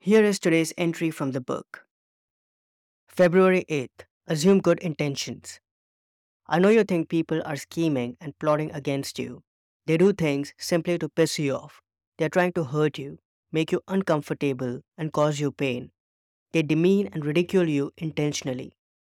[0.00, 1.84] Here is today's entry from the book.
[3.08, 4.06] February 8th.
[4.28, 5.58] Assume good intentions.
[6.46, 9.42] I know you think people are scheming and plotting against you.
[9.86, 11.80] They do things simply to piss you off.
[12.16, 13.18] They're trying to hurt you,
[13.50, 15.90] make you uncomfortable, and cause you pain.
[16.52, 18.76] They demean and ridicule you intentionally.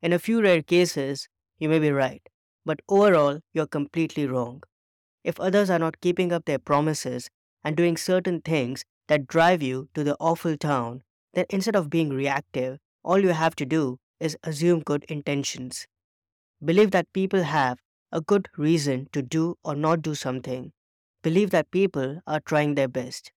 [0.00, 2.22] In a few rare cases, you may be right,
[2.64, 4.62] but overall, you're completely wrong.
[5.24, 7.28] If others are not keeping up their promises
[7.64, 11.02] and doing certain things that drive you to the awful town,
[11.34, 15.88] then instead of being reactive, all you have to do is assume good intentions.
[16.64, 17.80] Believe that people have
[18.12, 20.72] a good reason to do or not do something.
[21.24, 23.32] Believe that people are trying their best.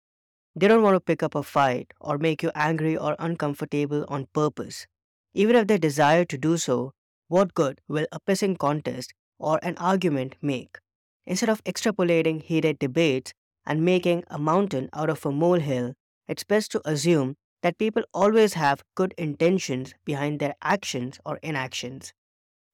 [0.55, 4.27] They don't want to pick up a fight or make you angry or uncomfortable on
[4.31, 4.85] purpose.
[5.33, 6.93] Even if they desire to do so,
[7.29, 10.77] what good will a pissing contest or an argument make?
[11.25, 13.33] Instead of extrapolating heated debates
[13.65, 15.93] and making a mountain out of a molehill,
[16.27, 22.13] it's best to assume that people always have good intentions behind their actions or inactions.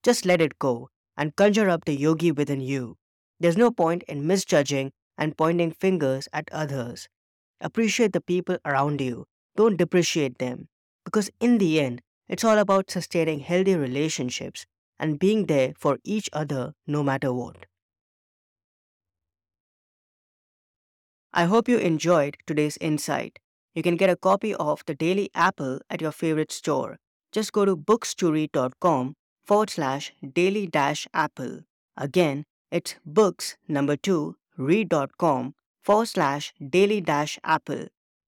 [0.04, 2.98] Just let it go and conjure up the yogi within you.
[3.40, 7.08] There's no point in misjudging and pointing fingers at others.
[7.62, 10.70] Appreciate the people around you, don't depreciate them,
[11.04, 14.66] because in the end, it's all about sustaining healthy relationships
[15.00, 17.66] and being there for each other no matter what.
[21.34, 23.40] I hope you enjoyed today's insight.
[23.76, 26.98] You can get a copy of The Daily Apple at your favorite store.
[27.32, 31.62] Just go to books2read.com forward slash daily dash apple.
[31.98, 37.86] Again, it's books number two read.com forward slash daily dash apple.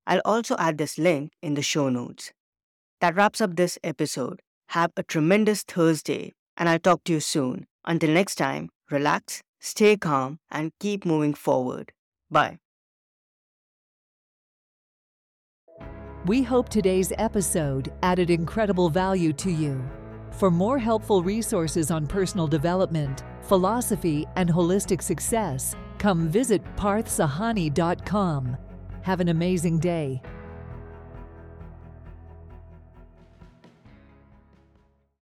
[0.08, 2.32] I'll also add this link in the show notes.
[3.02, 4.42] That wraps up this episode.
[4.70, 7.68] Have a tremendous Thursday, and I'll talk to you soon.
[7.86, 11.92] Until next time, relax, stay calm, and keep moving forward.
[12.30, 12.61] Bye.
[16.26, 19.84] We hope today's episode added incredible value to you.
[20.30, 28.56] For more helpful resources on personal development, philosophy, and holistic success, come visit parthsahani.com.
[29.02, 30.22] Have an amazing day.